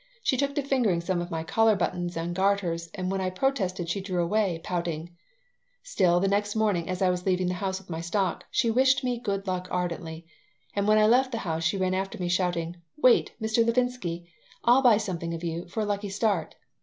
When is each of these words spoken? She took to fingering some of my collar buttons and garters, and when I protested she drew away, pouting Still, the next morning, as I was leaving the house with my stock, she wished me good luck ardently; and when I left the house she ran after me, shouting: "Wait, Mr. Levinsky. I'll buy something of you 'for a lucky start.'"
She 0.23 0.35
took 0.35 0.55
to 0.55 0.63
fingering 0.63 0.99
some 1.01 1.21
of 1.21 1.29
my 1.29 1.43
collar 1.43 1.75
buttons 1.75 2.17
and 2.17 2.33
garters, 2.33 2.89
and 2.95 3.11
when 3.11 3.21
I 3.21 3.29
protested 3.29 3.87
she 3.87 4.01
drew 4.01 4.19
away, 4.23 4.59
pouting 4.63 5.11
Still, 5.83 6.19
the 6.19 6.27
next 6.27 6.55
morning, 6.55 6.89
as 6.89 7.03
I 7.03 7.11
was 7.11 7.27
leaving 7.27 7.45
the 7.49 7.53
house 7.61 7.77
with 7.77 7.87
my 7.91 8.01
stock, 8.01 8.43
she 8.49 8.71
wished 8.71 9.03
me 9.03 9.19
good 9.19 9.45
luck 9.45 9.67
ardently; 9.69 10.25
and 10.75 10.87
when 10.87 10.97
I 10.97 11.05
left 11.05 11.31
the 11.31 11.37
house 11.45 11.63
she 11.63 11.77
ran 11.77 11.93
after 11.93 12.17
me, 12.17 12.29
shouting: 12.29 12.77
"Wait, 12.97 13.33
Mr. 13.39 13.63
Levinsky. 13.63 14.25
I'll 14.63 14.81
buy 14.81 14.97
something 14.97 15.35
of 15.35 15.43
you 15.43 15.67
'for 15.67 15.81
a 15.81 15.85
lucky 15.85 16.09
start.'" 16.09 16.55